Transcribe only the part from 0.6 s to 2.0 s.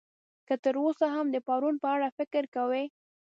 تر اوسه هم د پرون په